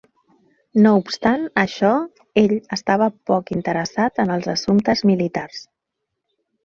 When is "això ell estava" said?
1.63-3.09